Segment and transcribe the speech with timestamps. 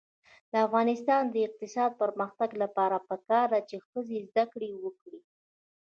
[0.51, 5.19] د افغانستان د اقتصادي پرمختګ لپاره پکار ده چې ښځې زده کړې وکړي.